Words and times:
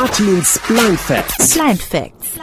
Artins 0.00 0.60
Blind 0.68 1.00
Facts. 1.00 1.58
Blind 1.58 1.82
Facts. 1.82 2.38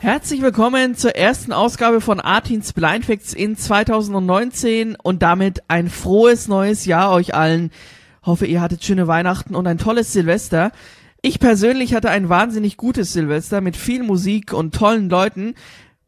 Herzlich 0.00 0.42
willkommen 0.42 0.96
zur 0.96 1.14
ersten 1.14 1.52
Ausgabe 1.52 2.00
von 2.00 2.18
Artins 2.18 2.72
Blind 2.72 3.04
Facts 3.04 3.32
in 3.32 3.56
2019 3.56 4.96
und 5.00 5.22
damit 5.22 5.62
ein 5.68 5.88
frohes 5.88 6.48
neues 6.48 6.84
Jahr 6.84 7.12
euch 7.12 7.32
allen. 7.32 7.70
Hoffe, 8.24 8.46
ihr 8.46 8.60
hattet 8.60 8.82
schöne 8.82 9.06
Weihnachten 9.06 9.54
und 9.54 9.68
ein 9.68 9.78
tolles 9.78 10.12
Silvester. 10.12 10.72
Ich 11.22 11.38
persönlich 11.38 11.94
hatte 11.94 12.10
ein 12.10 12.28
wahnsinnig 12.28 12.76
gutes 12.76 13.12
Silvester 13.12 13.60
mit 13.60 13.76
viel 13.76 14.02
Musik 14.02 14.52
und 14.52 14.74
tollen 14.74 15.08
Leuten. 15.08 15.54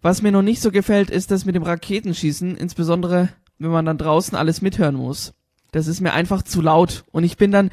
Was 0.02 0.20
mir 0.20 0.32
noch 0.32 0.42
nicht 0.42 0.60
so 0.60 0.72
gefällt, 0.72 1.10
ist 1.10 1.30
das 1.30 1.44
mit 1.44 1.54
dem 1.54 1.62
Raketenschießen, 1.62 2.56
insbesondere 2.56 3.28
wenn 3.60 3.70
man 3.70 3.84
dann 3.86 3.98
draußen 3.98 4.36
alles 4.36 4.62
mithören 4.62 4.96
muss. 4.96 5.32
Das 5.70 5.86
ist 5.86 6.00
mir 6.00 6.12
einfach 6.12 6.42
zu 6.42 6.60
laut 6.60 7.04
und 7.12 7.22
ich 7.22 7.36
bin 7.36 7.52
dann, 7.52 7.70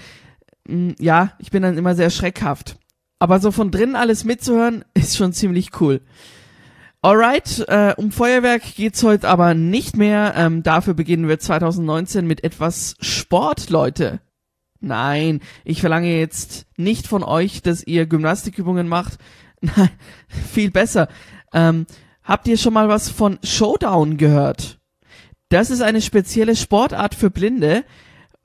mh, 0.67 0.93
ja, 0.99 1.31
ich 1.39 1.49
bin 1.49 1.63
dann 1.63 1.79
immer 1.79 1.95
sehr 1.95 2.11
schreckhaft. 2.11 2.77
Aber 3.23 3.39
so 3.39 3.51
von 3.51 3.71
drinnen 3.71 3.95
alles 3.95 4.25
mitzuhören, 4.25 4.84
ist 4.93 5.16
schon 5.16 5.31
ziemlich 5.31 5.79
cool. 5.79 6.02
Alright, 7.02 7.63
äh, 7.70 7.93
um 7.95 8.11
Feuerwerk 8.11 8.75
geht's 8.75 9.02
heute 9.02 9.29
aber 9.29 9.53
nicht 9.53 9.95
mehr. 9.95 10.34
Ähm, 10.35 10.61
dafür 10.61 10.93
beginnen 10.93 11.29
wir 11.29 11.39
2019 11.39 12.27
mit 12.27 12.43
etwas 12.43 12.98
Sport, 12.99 13.70
Leute. 13.70 14.20
Nein, 14.81 15.39
ich 15.63 15.79
verlange 15.79 16.20
jetzt 16.20 16.65
nicht 16.75 17.07
von 17.07 17.23
euch, 17.23 17.62
dass 17.62 17.88
ihr 17.88 18.07
Gymnastikübungen 18.07 18.89
macht. 18.89 19.17
Nein, 19.62 19.91
viel 20.51 20.70
besser. 20.70 21.07
Ähm, 21.53 21.85
habt 22.23 22.45
ihr 22.49 22.57
schon 22.57 22.73
mal 22.73 22.90
was 22.90 23.07
von 23.07 23.40
Showdown 23.41 24.17
gehört? 24.17 24.81
Das 25.48 25.70
ist 25.70 25.81
eine 25.81 26.01
spezielle 26.01 26.57
Sportart 26.57 27.15
für 27.15 27.29
Blinde. 27.29 27.85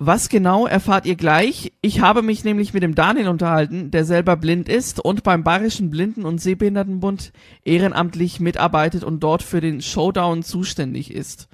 Was 0.01 0.29
genau 0.29 0.65
erfahrt 0.65 1.07
ihr 1.07 1.17
gleich? 1.17 1.73
Ich 1.81 2.01
habe 2.01 2.23
mich 2.23 2.45
nämlich 2.45 2.73
mit 2.73 2.85
dem 2.85 2.95
Daniel 2.95 3.27
unterhalten, 3.27 3.91
der 3.91 4.05
selber 4.05 4.37
blind 4.37 4.69
ist 4.69 5.01
und 5.01 5.25
beim 5.25 5.43
Bayerischen 5.43 5.91
Blinden- 5.91 6.25
und 6.25 6.41
Sehbehindertenbund 6.41 7.33
ehrenamtlich 7.65 8.39
mitarbeitet 8.39 9.03
und 9.03 9.25
dort 9.25 9.43
für 9.43 9.61
den 9.61 9.83
Showdown 9.83 10.45
zuständig 10.45 11.13
ist. 11.13 11.49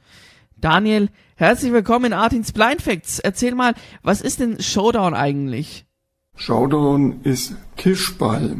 Daniel, 0.58 1.08
herzlich 1.36 1.72
willkommen 1.72 2.04
in 2.04 2.12
Artins 2.12 2.52
Blind 2.52 2.82
Facts. 2.82 3.18
Erzähl 3.18 3.54
mal, 3.54 3.72
was 4.02 4.20
ist 4.20 4.40
denn 4.40 4.60
Showdown 4.60 5.14
eigentlich? 5.14 5.86
Showdown 6.36 7.22
ist 7.22 7.56
Tischball. 7.78 8.58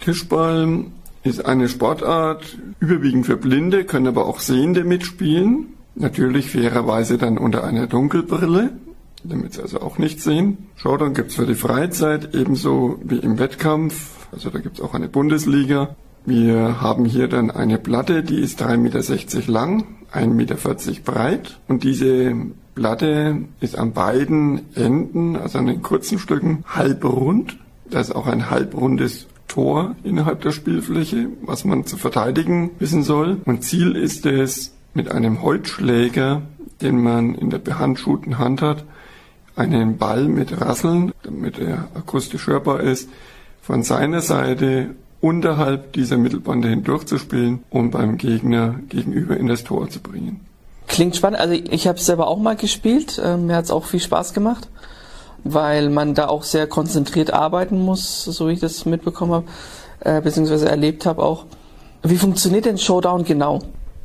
Tischball 0.00 0.86
ist 1.22 1.46
eine 1.46 1.68
Sportart, 1.68 2.58
überwiegend 2.80 3.26
für 3.26 3.36
Blinde, 3.36 3.84
können 3.84 4.08
aber 4.08 4.26
auch 4.26 4.40
Sehende 4.40 4.82
mitspielen. 4.82 5.74
Natürlich 5.94 6.50
fairerweise 6.50 7.16
dann 7.16 7.38
unter 7.38 7.62
einer 7.62 7.86
Dunkelbrille, 7.86 8.72
damit 9.24 9.54
sie 9.54 9.62
also 9.62 9.80
auch 9.80 9.98
nichts 9.98 10.24
sehen. 10.24 10.68
Showdown 10.76 11.14
gibt's 11.14 11.34
für 11.34 11.46
die 11.46 11.54
Freizeit 11.54 12.34
ebenso 12.34 12.98
wie 13.02 13.18
im 13.18 13.38
Wettkampf. 13.38 14.26
Also 14.32 14.50
da 14.50 14.58
gibt's 14.58 14.80
auch 14.80 14.94
eine 14.94 15.08
Bundesliga. 15.08 15.96
Wir 16.26 16.80
haben 16.80 17.04
hier 17.04 17.28
dann 17.28 17.50
eine 17.50 17.78
Platte, 17.78 18.22
die 18.22 18.40
ist 18.40 18.62
3,60 18.62 18.76
Meter 18.76 19.52
lang, 19.52 19.84
1,40 20.12 20.26
Meter 20.34 20.56
breit. 21.04 21.58
Und 21.66 21.82
diese 21.82 22.34
Platte 22.74 23.44
ist 23.60 23.76
an 23.76 23.92
beiden 23.92 24.74
Enden, 24.74 25.36
also 25.36 25.58
an 25.58 25.66
den 25.66 25.82
kurzen 25.82 26.18
Stücken, 26.18 26.64
halbrund. 26.66 27.58
Da 27.88 28.00
ist 28.00 28.14
auch 28.14 28.26
ein 28.26 28.50
halbrundes 28.50 29.26
Tor 29.48 29.96
innerhalb 30.04 30.42
der 30.42 30.52
Spielfläche, 30.52 31.28
was 31.42 31.64
man 31.64 31.84
zu 31.84 31.96
verteidigen 31.96 32.70
wissen 32.78 33.02
soll. 33.02 33.38
Und 33.44 33.64
Ziel 33.64 33.96
ist 33.96 34.26
es, 34.26 34.72
mit 34.94 35.10
einem 35.10 35.42
Holzschläger, 35.42 36.42
den 36.80 37.02
man 37.02 37.34
in 37.34 37.50
der 37.50 37.58
behandschuhten 37.58 38.38
Hand 38.38 38.62
hat, 38.62 38.84
einen 39.60 39.98
Ball 39.98 40.24
mit 40.24 40.60
Rasseln, 40.60 41.12
damit 41.22 41.58
er 41.58 41.88
akustisch 41.94 42.46
hörbar 42.46 42.80
ist, 42.80 43.08
von 43.60 43.82
seiner 43.82 44.20
Seite 44.20 44.94
unterhalb 45.20 45.92
dieser 45.92 46.16
Mittelbande 46.16 46.68
hindurchzuspielen, 46.68 47.62
um 47.68 47.90
beim 47.90 48.16
Gegner 48.16 48.76
gegenüber 48.88 49.36
in 49.36 49.46
das 49.46 49.64
Tor 49.64 49.88
zu 49.90 50.00
bringen. 50.00 50.40
Klingt 50.88 51.14
spannend. 51.14 51.40
Also 51.40 51.54
ich 51.54 51.86
habe 51.86 51.98
es 51.98 52.06
selber 52.06 52.26
auch 52.26 52.38
mal 52.38 52.56
gespielt. 52.56 53.20
Ähm, 53.22 53.46
mir 53.46 53.56
hat 53.56 53.66
es 53.66 53.70
auch 53.70 53.84
viel 53.84 54.00
Spaß 54.00 54.32
gemacht, 54.32 54.68
weil 55.44 55.90
man 55.90 56.14
da 56.14 56.28
auch 56.28 56.42
sehr 56.42 56.66
konzentriert 56.66 57.32
arbeiten 57.32 57.78
muss, 57.78 58.24
so 58.24 58.48
wie 58.48 58.52
ich 58.54 58.60
das 58.60 58.86
mitbekommen 58.86 59.32
habe, 59.32 59.46
äh, 60.00 60.20
beziehungsweise 60.20 60.68
erlebt 60.68 61.06
habe 61.06 61.22
auch. 61.22 61.44
Wie 62.02 62.16
funktioniert 62.16 62.64
denn 62.64 62.78
Showdown 62.78 63.24
genau? 63.24 63.60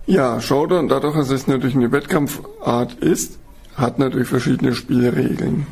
Ja, 0.05 0.39
Showdown, 0.39 0.89
dadurch, 0.89 1.15
dass 1.15 1.29
es 1.29 1.47
natürlich 1.47 1.75
eine 1.75 1.91
Wettkampfart 1.91 2.95
ist, 2.95 3.39
hat 3.75 3.99
natürlich 3.99 4.27
verschiedene 4.27 4.73
Spielregeln. 4.73 5.67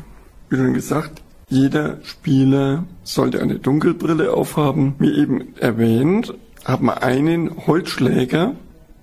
Wie 0.48 0.56
schon 0.56 0.74
gesagt, 0.74 1.22
jeder 1.48 1.98
Spieler 2.02 2.84
sollte 3.02 3.40
eine 3.40 3.58
Dunkelbrille 3.58 4.32
aufhaben. 4.32 4.94
Wie 4.98 5.18
eben 5.18 5.56
erwähnt, 5.56 6.34
hat 6.64 6.82
man 6.82 6.98
einen 6.98 7.66
Holzschläger, 7.66 8.54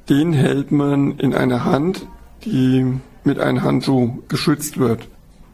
den 0.10 0.34
hält 0.34 0.72
man 0.72 1.18
in 1.18 1.34
einer 1.34 1.66
Hand, 1.66 2.08
die 2.44 2.86
mit 3.24 3.40
einem 3.40 3.64
Handschuh 3.64 4.20
geschützt 4.28 4.80
wird. 4.80 5.08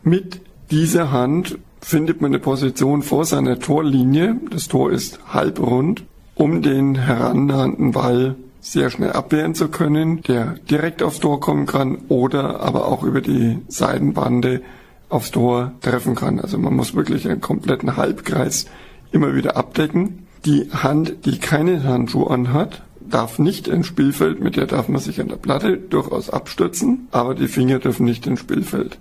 Mit 0.03 0.41
dieser 0.72 1.12
Hand 1.12 1.57
findet 1.81 2.22
man 2.22 2.31
eine 2.31 2.40
Position 2.40 3.02
vor 3.02 3.25
seiner 3.25 3.59
Torlinie, 3.59 4.40
das 4.50 4.68
Tor 4.68 4.91
ist 4.91 5.19
halbrund, 5.28 6.03
um 6.36 6.62
den 6.62 6.96
herannahenden 6.96 7.91
Ball 7.91 8.36
sehr 8.72 8.89
schnell 8.89 9.13
abwehren 9.13 9.55
zu 9.55 9.69
können, 9.69 10.22
der 10.23 10.55
direkt 10.69 11.01
aufs 11.01 11.19
Tor 11.19 11.39
kommen 11.39 11.66
kann 11.66 12.00
oder 12.09 12.59
aber 12.59 12.88
auch 12.88 13.03
über 13.03 13.22
die 13.22 13.59
Seitenbande 13.67 14.61
aufs 15.09 15.31
Tor 15.31 15.72
treffen 15.81 16.16
kann. 16.16 16.39
Also 16.39 16.57
man 16.57 16.75
muss 16.75 16.94
wirklich 16.94 17.27
einen 17.27 17.41
kompletten 17.41 17.95
Halbkreis 17.95 18.66
immer 19.11 19.35
wieder 19.35 19.56
abdecken. 19.56 20.27
Die 20.45 20.69
Hand, 20.72 21.25
die 21.25 21.39
keinen 21.39 21.83
Handschuh 21.85 22.25
anhat, 22.25 22.83
darf 23.00 23.39
nicht 23.39 23.69
ins 23.69 23.88
Spielfeld, 23.88 24.41
mit 24.41 24.57
der 24.57 24.66
darf 24.66 24.89
man 24.89 25.00
sich 25.00 25.22
an 25.22 25.29
der 25.29 25.38
Platte 25.38 25.77
durchaus 25.77 26.29
abstützen, 26.29 27.07
aber 27.11 27.35
die 27.35 27.47
Finger 27.47 27.79
dürfen 27.79 28.06
nicht 28.06 28.27
ins 28.27 28.41
Spielfeld. 28.41 29.00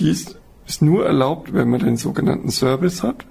Dies 0.00 0.36
ist 0.66 0.82
nur 0.82 1.06
erlaubt, 1.06 1.52
wenn 1.52 1.70
man 1.70 1.80
den 1.80 1.96
sogenannten 1.96 2.50
Service 2.50 3.02
hat. 3.04 3.24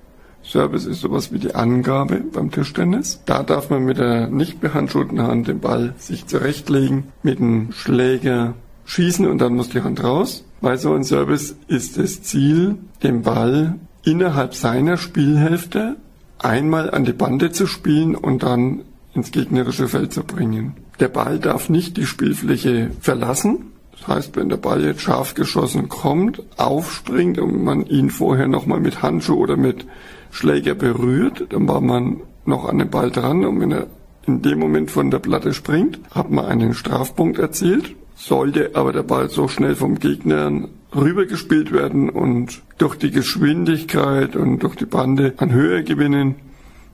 Service 0.43 0.85
ist 0.85 1.01
sowas 1.01 1.31
wie 1.31 1.39
die 1.39 1.55
Angabe 1.55 2.17
beim 2.17 2.51
Tischtennis. 2.51 3.21
Da 3.25 3.43
darf 3.43 3.69
man 3.69 3.85
mit 3.85 3.97
der 3.97 4.27
nicht 4.27 4.59
behandschuhten 4.59 5.21
Hand 5.21 5.47
den 5.47 5.59
Ball 5.59 5.93
sich 5.97 6.27
zurechtlegen, 6.27 7.05
mit 7.23 7.39
dem 7.39 7.71
Schläger 7.71 8.53
schießen 8.85 9.25
und 9.27 9.39
dann 9.39 9.55
muss 9.55 9.69
die 9.69 9.81
Hand 9.81 10.03
raus. 10.03 10.43
Bei 10.61 10.77
so 10.77 10.93
einem 10.93 11.03
Service 11.03 11.55
ist 11.67 11.97
das 11.97 12.21
Ziel, 12.23 12.75
den 13.01 13.21
Ball 13.21 13.75
innerhalb 14.03 14.53
seiner 14.53 14.97
Spielhälfte 14.97 15.95
einmal 16.39 16.91
an 16.91 17.05
die 17.05 17.13
Bande 17.13 17.51
zu 17.51 17.67
spielen 17.67 18.15
und 18.15 18.43
dann 18.43 18.81
ins 19.13 19.31
gegnerische 19.31 19.87
Feld 19.87 20.13
zu 20.13 20.23
bringen. 20.23 20.73
Der 20.99 21.07
Ball 21.07 21.39
darf 21.39 21.69
nicht 21.69 21.97
die 21.97 22.05
Spielfläche 22.05 22.91
verlassen. 22.99 23.71
Das 23.91 24.07
heißt, 24.07 24.35
wenn 24.35 24.49
der 24.49 24.57
Ball 24.57 24.83
jetzt 24.83 25.01
scharf 25.01 25.33
geschossen 25.33 25.87
kommt, 25.87 26.41
aufspringt 26.57 27.39
und 27.39 27.63
man 27.63 27.85
ihn 27.85 28.09
vorher 28.09 28.47
nochmal 28.47 28.79
mit 28.79 29.01
Handschuh 29.01 29.35
oder 29.35 29.55
mit 29.55 29.85
Schläger 30.33 30.73
berührt, 30.73 31.45
dann 31.49 31.67
war 31.67 31.79
man 31.79 32.21
noch 32.45 32.66
an 32.67 32.79
dem 32.79 32.89
Ball 32.89 33.11
dran 33.11 33.45
und 33.45 33.59
wenn 33.61 33.71
er 33.71 33.88
in 34.25 34.41
dem 34.41 34.59
Moment 34.59 34.89
von 34.89 35.11
der 35.11 35.19
Platte 35.19 35.53
springt, 35.53 35.99
hat 36.11 36.31
man 36.31 36.45
einen 36.45 36.73
Strafpunkt 36.73 37.38
erzielt. 37.38 37.95
Sollte 38.16 38.72
aber 38.73 38.93
der 38.93 39.03
Ball 39.03 39.29
so 39.29 39.47
schnell 39.47 39.75
vom 39.75 39.99
Gegner 39.99 40.67
rübergespielt 40.95 41.72
werden 41.72 42.09
und 42.09 42.61
durch 42.77 42.95
die 42.95 43.11
Geschwindigkeit 43.11 44.35
und 44.35 44.59
durch 44.63 44.75
die 44.75 44.85
Bande 44.85 45.33
an 45.38 45.51
Höhe 45.51 45.83
gewinnen 45.83 46.35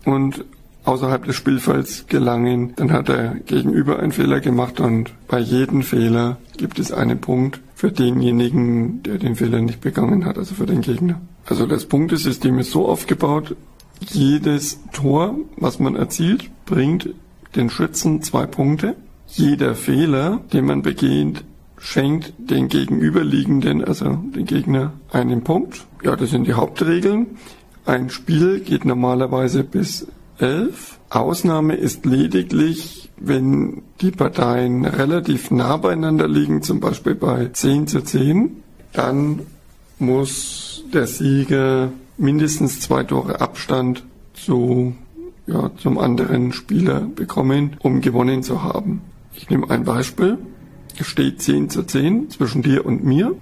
und 0.06 0.44
außerhalb 0.84 1.26
des 1.26 1.36
Spielfelds 1.36 2.08
gelangen, 2.08 2.74
dann 2.76 2.92
hat 2.92 3.08
der 3.08 3.36
Gegenüber 3.46 4.00
einen 4.00 4.12
Fehler 4.12 4.40
gemacht 4.40 4.80
und 4.80 5.14
bei 5.28 5.40
jedem 5.40 5.84
Fehler 5.84 6.38
gibt 6.58 6.80
es 6.80 6.92
einen 6.92 7.20
Punkt 7.20 7.62
für 7.76 7.92
denjenigen, 7.92 9.04
der 9.04 9.18
den 9.18 9.36
Fehler 9.36 9.62
nicht 9.62 9.82
begangen 9.82 10.26
hat, 10.26 10.38
also 10.38 10.56
für 10.56 10.66
den 10.66 10.82
Gegner. 10.82 11.22
Also 11.50 11.66
das 11.66 11.86
Punktesystem 11.86 12.60
ist 12.60 12.70
so 12.70 12.88
aufgebaut, 12.88 13.56
jedes 14.00 14.80
Tor, 14.94 15.36
was 15.58 15.80
man 15.80 15.96
erzielt, 15.96 16.52
bringt 16.66 17.10
den 17.56 17.72
Schützen 17.72 18.22
zwei 18.22 18.46
Punkte. 18.46 18.96
Jeder 19.28 19.74
Fehler, 19.74 20.42
den 20.54 20.66
man 20.66 20.84
begeht, 20.84 21.44
schenkt 21.80 22.34
den 22.38 22.68
Gegenüberliegenden, 22.68 23.84
also 23.84 24.06
den 24.06 24.46
Gegner, 24.46 24.94
einen 25.12 25.44
Punkt. 25.44 25.88
Ja, 26.04 26.16
das 26.16 26.30
sind 26.30 26.46
die 26.46 26.54
Hauptregeln. 26.54 27.26
Ein 27.84 28.12
Spiel 28.12 28.60
geht 28.60 28.86
normalerweise 28.86 29.64
bis 29.64 30.06
elf. 30.38 31.00
Ausnahme 31.10 31.76
ist 31.76 32.06
lediglich, 32.06 33.10
wenn 33.18 33.82
die 34.02 34.12
Parteien 34.12 34.86
relativ 34.86 35.50
nah 35.50 35.78
beieinander 35.78 36.28
liegen, 36.28 36.62
zum 36.62 36.80
Beispiel 36.80 37.16
bei 37.16 37.48
10 37.48 37.88
zu 37.88 38.02
10, 38.02 38.64
dann 38.94 39.42
muss 40.00 40.84
der 40.94 41.08
Sieger 41.08 41.92
mindestens 42.18 42.80
zwei 42.80 43.04
Tore 43.04 43.42
Abstand 43.42 44.04
zu, 44.34 44.96
ja, 45.48 45.72
zum 45.78 45.98
anderen 45.98 46.54
Spieler 46.54 47.02
bekommen, 47.02 47.78
um 47.80 48.02
gewonnen 48.02 48.44
zu 48.44 48.64
haben. 48.64 49.02
Ich 49.36 49.50
nehme 49.50 49.70
ein 49.70 49.84
Beispiel. 49.84 50.38
Es 50.98 51.08
steht 51.08 51.42
10 51.42 51.70
zu 51.70 51.84
10 51.84 52.30
zwischen 52.30 52.62
dir 52.62 52.86
und 52.86 53.04
mir. 53.04 53.36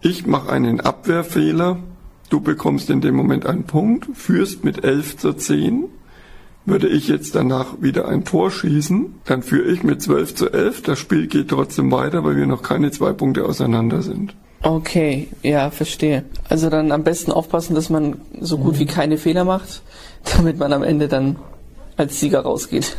Ich 0.00 0.26
mache 0.26 0.50
einen 0.50 0.80
Abwehrfehler 0.80 1.78
du 2.30 2.40
bekommst 2.40 2.90
in 2.90 3.00
dem 3.00 3.14
Moment 3.14 3.46
einen 3.46 3.64
Punkt, 3.64 4.08
führst 4.14 4.64
mit 4.64 4.84
11 4.84 5.16
zu 5.18 5.32
10. 5.32 5.84
Würde 6.64 6.88
ich 6.88 7.06
jetzt 7.06 7.34
danach 7.36 7.80
wieder 7.80 8.08
ein 8.08 8.24
Tor 8.24 8.50
schießen, 8.50 9.14
dann 9.24 9.42
führe 9.42 9.70
ich 9.70 9.84
mit 9.84 10.02
12 10.02 10.34
zu 10.34 10.52
11. 10.52 10.82
Das 10.82 10.98
Spiel 10.98 11.28
geht 11.28 11.48
trotzdem 11.48 11.92
weiter, 11.92 12.24
weil 12.24 12.36
wir 12.36 12.46
noch 12.46 12.62
keine 12.62 12.90
zwei 12.90 13.12
Punkte 13.12 13.44
auseinander 13.44 14.02
sind. 14.02 14.34
Okay, 14.62 15.28
ja, 15.42 15.70
verstehe. 15.70 16.24
Also 16.48 16.70
dann 16.70 16.92
am 16.92 17.04
besten 17.04 17.32
aufpassen, 17.32 17.74
dass 17.74 17.90
man 17.90 18.20
so 18.40 18.58
gut 18.58 18.78
wie 18.78 18.86
keine 18.86 19.18
Fehler 19.18 19.44
macht, 19.44 19.82
damit 20.36 20.58
man 20.58 20.72
am 20.72 20.82
Ende 20.82 21.08
dann 21.08 21.36
als 21.96 22.20
Sieger 22.20 22.40
rausgeht. 22.40 22.96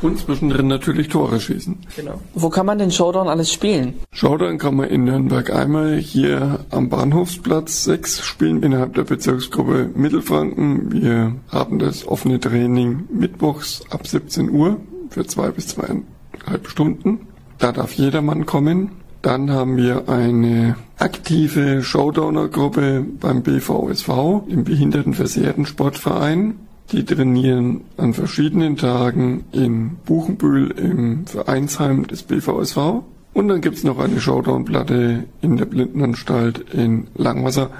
Und 0.00 0.18
zwischendrin 0.18 0.68
natürlich 0.68 1.08
Tore 1.08 1.40
schießen. 1.40 1.76
Genau. 1.96 2.20
Wo 2.34 2.48
kann 2.48 2.66
man 2.66 2.78
den 2.78 2.90
Showdown 2.90 3.28
alles 3.28 3.52
spielen? 3.52 3.94
Showdown 4.12 4.58
kann 4.58 4.76
man 4.76 4.88
in 4.88 5.04
Nürnberg 5.04 5.50
einmal 5.50 5.96
hier 5.96 6.60
am 6.70 6.88
Bahnhofsplatz 6.88 7.84
6 7.84 8.24
spielen 8.24 8.62
innerhalb 8.62 8.94
der 8.94 9.04
Bezirksgruppe 9.04 9.90
Mittelfranken. 9.94 10.92
Wir 10.92 11.34
haben 11.48 11.80
das 11.80 12.06
offene 12.06 12.38
Training 12.38 13.08
mittwochs 13.12 13.82
ab 13.90 14.06
17 14.06 14.50
Uhr 14.50 14.80
für 15.10 15.26
zwei 15.26 15.50
bis 15.50 15.68
zweieinhalb 15.68 16.68
Stunden. 16.68 17.26
Da 17.58 17.72
darf 17.72 17.92
jedermann 17.94 18.46
kommen. 18.46 18.92
Dann 19.22 19.50
haben 19.50 19.76
wir 19.76 20.08
eine 20.08 20.76
aktive 20.98 21.82
Showdowner-Gruppe 21.82 23.04
beim 23.20 23.42
BVSV, 23.42 24.08
dem 24.48 24.64
Behindertenversehrten 24.64 25.66
Sportverein. 25.66 26.54
Die 26.92 27.04
trainieren 27.04 27.82
an 27.96 28.14
verschiedenen 28.14 28.76
Tagen 28.76 29.44
in 29.52 29.96
Buchenbühl 30.06 30.70
im 30.70 31.26
Vereinsheim 31.26 32.06
des 32.06 32.22
BVSV. 32.22 33.02
Und 33.34 33.48
dann 33.48 33.60
gibt's 33.60 33.84
noch 33.84 33.98
eine 33.98 34.20
Showdown-Platte 34.20 35.24
in 35.42 35.56
der 35.56 35.66
Blindenanstalt 35.66 36.72
in 36.72 37.08
Langwasser. 37.14 37.70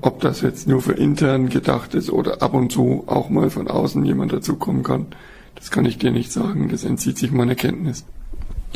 Ob 0.00 0.20
das 0.20 0.40
jetzt 0.40 0.68
nur 0.68 0.80
für 0.80 0.92
intern 0.92 1.48
gedacht 1.48 1.94
ist 1.94 2.10
oder 2.10 2.42
ab 2.42 2.54
und 2.54 2.72
zu 2.72 3.04
auch 3.06 3.28
mal 3.28 3.50
von 3.50 3.68
außen 3.68 4.04
jemand 4.04 4.32
dazukommen 4.32 4.82
kann, 4.82 5.06
das 5.54 5.70
kann 5.70 5.84
ich 5.84 5.98
dir 5.98 6.12
nicht 6.12 6.32
sagen. 6.32 6.68
Das 6.70 6.84
entzieht 6.84 7.18
sich 7.18 7.30
meiner 7.30 7.56
Kenntnis. 7.56 8.04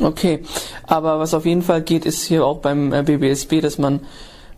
Okay, 0.00 0.40
aber 0.86 1.18
was 1.18 1.34
auf 1.34 1.44
jeden 1.44 1.62
Fall 1.62 1.82
geht, 1.82 2.06
ist 2.06 2.22
hier 2.22 2.44
auch 2.46 2.58
beim 2.58 2.90
BBSB, 2.90 3.60
dass 3.60 3.78
man 3.78 4.00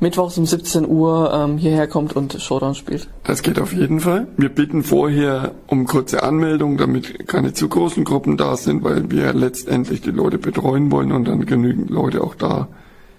mittwochs 0.00 0.38
um 0.38 0.46
17 0.46 0.86
Uhr 0.88 1.32
ähm, 1.32 1.58
hierher 1.58 1.86
kommt 1.86 2.14
und 2.16 2.34
Showdown 2.40 2.74
spielt. 2.74 3.08
Das 3.24 3.42
geht 3.42 3.58
auf 3.58 3.72
jeden 3.72 4.00
Fall. 4.00 4.28
Wir 4.36 4.48
bitten 4.48 4.82
vorher 4.82 5.52
um 5.66 5.86
kurze 5.86 6.22
Anmeldung, 6.22 6.76
damit 6.76 7.26
keine 7.26 7.52
zu 7.52 7.68
großen 7.68 8.04
Gruppen 8.04 8.36
da 8.36 8.56
sind, 8.56 8.84
weil 8.84 9.10
wir 9.10 9.32
letztendlich 9.32 10.00
die 10.00 10.10
Leute 10.10 10.38
betreuen 10.38 10.90
wollen 10.90 11.12
und 11.12 11.26
dann 11.26 11.46
genügend 11.46 11.90
Leute 11.90 12.22
auch 12.22 12.34
da 12.34 12.68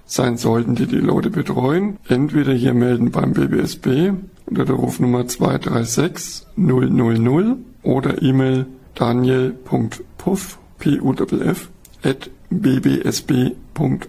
sein 0.06 0.38
sollten, 0.38 0.76
die 0.76 0.86
die 0.86 0.98
Leute 0.98 1.30
betreuen. 1.30 1.98
Entweder 2.08 2.54
hier 2.54 2.74
melden 2.74 3.12
beim 3.12 3.34
BBSB 3.34 4.12
unter 4.46 4.66
der 4.66 4.76
Rufnummer 4.76 5.28
236 5.28 6.46
000 6.56 7.58
oder 7.82 8.22
E-Mail 8.22 8.68
daniel.puff, 8.94 10.60
P-U-F-F, 10.78 11.70
bbsb.org. 12.50 14.06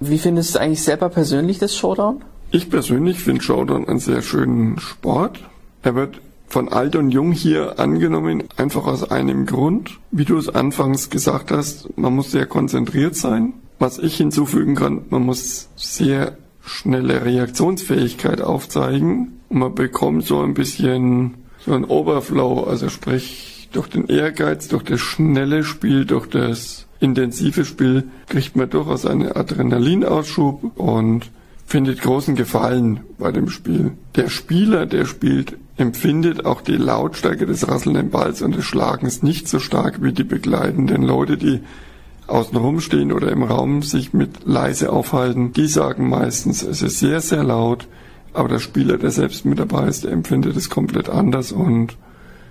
Wie 0.00 0.18
findest 0.18 0.54
du 0.54 0.60
eigentlich 0.60 0.82
selber 0.82 1.08
persönlich 1.08 1.58
das 1.58 1.76
Showdown? 1.76 2.22
Ich 2.50 2.70
persönlich 2.70 3.20
finde 3.20 3.42
Showdown 3.42 3.86
einen 3.88 3.98
sehr 3.98 4.22
schönen 4.22 4.78
Sport. 4.78 5.40
Er 5.82 5.94
wird 5.94 6.20
von 6.48 6.70
alt 6.70 6.96
und 6.96 7.10
jung 7.10 7.32
hier 7.32 7.78
angenommen, 7.78 8.44
einfach 8.56 8.86
aus 8.86 9.10
einem 9.10 9.44
Grund. 9.44 9.98
Wie 10.10 10.24
du 10.24 10.38
es 10.38 10.48
anfangs 10.48 11.10
gesagt 11.10 11.50
hast, 11.50 11.96
man 11.98 12.14
muss 12.14 12.30
sehr 12.30 12.46
konzentriert 12.46 13.16
sein. 13.16 13.54
Was 13.78 13.98
ich 13.98 14.16
hinzufügen 14.16 14.74
kann, 14.74 15.02
man 15.10 15.22
muss 15.22 15.68
sehr 15.76 16.38
schnelle 16.62 17.24
Reaktionsfähigkeit 17.24 18.40
aufzeigen. 18.40 19.40
Und 19.50 19.58
man 19.58 19.74
bekommt 19.74 20.26
so 20.26 20.40
ein 20.40 20.54
bisschen 20.54 21.34
so 21.64 21.72
ein 21.72 21.84
Overflow, 21.84 22.64
also 22.64 22.88
sprich 22.88 23.57
durch 23.78 23.88
den 23.88 24.08
Ehrgeiz, 24.08 24.66
durch 24.66 24.82
das 24.82 24.98
schnelle 24.98 25.62
Spiel, 25.62 26.04
durch 26.04 26.26
das 26.26 26.86
intensive 26.98 27.64
Spiel 27.64 28.08
kriegt 28.28 28.56
man 28.56 28.68
durchaus 28.68 29.06
einen 29.06 29.30
Adrenalinausschub 29.30 30.76
und 30.76 31.30
findet 31.64 32.02
großen 32.02 32.34
Gefallen 32.34 33.00
bei 33.18 33.30
dem 33.30 33.48
Spiel. 33.48 33.92
Der 34.16 34.30
Spieler, 34.30 34.84
der 34.84 35.04
spielt, 35.04 35.56
empfindet 35.76 36.44
auch 36.44 36.60
die 36.60 36.76
Lautstärke 36.76 37.46
des 37.46 37.68
rasselnden 37.68 38.10
Balls 38.10 38.42
und 38.42 38.56
des 38.56 38.64
Schlagens 38.64 39.22
nicht 39.22 39.46
so 39.46 39.60
stark 39.60 40.02
wie 40.02 40.12
die 40.12 40.24
begleitenden 40.24 41.02
Leute, 41.02 41.36
die 41.36 41.60
außenrum 42.26 42.80
stehen 42.80 43.12
oder 43.12 43.30
im 43.30 43.44
Raum 43.44 43.82
sich 43.82 44.12
mit 44.12 44.44
leise 44.44 44.92
aufhalten. 44.92 45.52
Die 45.52 45.68
sagen 45.68 46.08
meistens, 46.08 46.64
es 46.64 46.82
ist 46.82 46.98
sehr, 46.98 47.20
sehr 47.20 47.44
laut, 47.44 47.86
aber 48.32 48.48
der 48.48 48.58
Spieler, 48.58 48.98
der 48.98 49.12
selbst 49.12 49.44
mit 49.44 49.60
dabei 49.60 49.86
ist, 49.86 50.02
der 50.02 50.10
empfindet 50.10 50.56
es 50.56 50.68
komplett 50.68 51.08
anders 51.08 51.52
und 51.52 51.96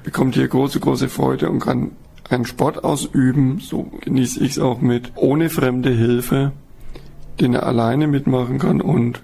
bekommt 0.03 0.35
hier 0.35 0.47
große, 0.47 0.79
große 0.79 1.09
Freude 1.09 1.49
und 1.49 1.59
kann 1.59 1.91
einen 2.29 2.45
Sport 2.45 2.83
ausüben, 2.83 3.59
so 3.59 3.91
genieße 4.01 4.43
ich 4.43 4.51
es 4.51 4.59
auch 4.59 4.81
mit, 4.81 5.11
ohne 5.15 5.49
fremde 5.49 5.89
Hilfe, 5.89 6.51
den 7.39 7.53
er 7.53 7.65
alleine 7.65 8.07
mitmachen 8.07 8.59
kann 8.59 8.81
und 8.81 9.21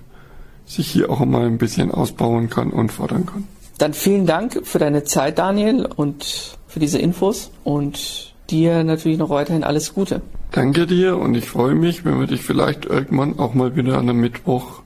sich 0.66 0.90
hier 0.90 1.10
auch 1.10 1.20
mal 1.26 1.46
ein 1.46 1.58
bisschen 1.58 1.92
ausbauen 1.92 2.50
kann 2.50 2.70
und 2.70 2.92
fordern 2.92 3.26
kann. 3.26 3.48
Dann 3.78 3.94
vielen 3.94 4.26
Dank 4.26 4.62
für 4.64 4.80
deine 4.80 5.04
Zeit, 5.04 5.40
Daniel, 5.40 5.86
und 5.86 6.58
für 6.68 6.80
diese 6.80 7.00
Infos 7.00 7.52
und 7.64 8.34
dir 8.50 8.84
natürlich 8.84 9.18
noch 9.18 9.30
weiterhin 9.30 9.64
alles 9.64 9.94
Gute. 9.94 10.22
Danke 10.52 10.86
dir 10.86 11.18
und 11.18 11.36
ich 11.36 11.50
freue 11.50 11.76
mich, 11.76 12.06
wenn 12.06 12.20
wir 12.20 12.28
dich 12.28 12.42
vielleicht 12.42 12.86
irgendwann 12.86 13.40
auch 13.40 13.54
mal 13.54 13.76
wieder 13.76 13.98
an 13.98 14.10
einem 14.10 14.20
Mittwoch 14.20 14.82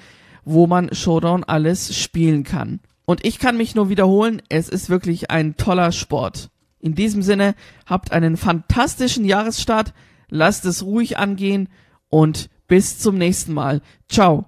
wo 0.47 0.67
man 0.67 0.95
Showdown 0.95 1.45
alles 1.45 1.95
spielen 1.95 2.43
kann. 2.43 2.81
Und 3.09 3.25
ich 3.25 3.39
kann 3.39 3.57
mich 3.57 3.75
nur 3.75 3.89
wiederholen, 3.89 4.43
es 4.51 4.69
ist 4.69 4.91
wirklich 4.91 5.31
ein 5.31 5.57
toller 5.57 5.93
Sport. 5.93 6.51
In 6.79 6.95
diesem 6.95 7.23
Sinne, 7.23 7.55
habt 7.87 8.13
einen 8.13 8.37
fantastischen 8.37 9.25
Jahresstart, 9.25 9.95
lasst 10.29 10.67
es 10.67 10.83
ruhig 10.83 11.17
angehen 11.17 11.71
und 12.11 12.51
bis 12.67 12.99
zum 12.99 13.17
nächsten 13.17 13.55
Mal. 13.55 13.81
Ciao. 14.11 14.45